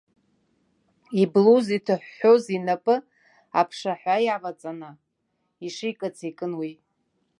[1.21, 2.95] Иблуз иҭыҳәҳәоз инапы,
[3.59, 4.89] аԥшаҳәа иаваҵаны,
[5.65, 6.71] ишикыц икын уи.